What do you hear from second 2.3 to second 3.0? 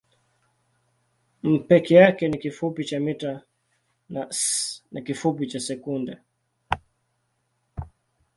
kifupi cha